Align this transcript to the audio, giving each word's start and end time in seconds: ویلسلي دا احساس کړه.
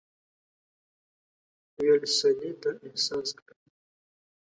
ویلسلي 1.83 2.51
دا 2.61 2.71
احساس 2.87 3.29
کړه. 3.37 3.53